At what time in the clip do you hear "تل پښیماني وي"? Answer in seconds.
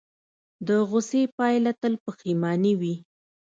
1.81-2.95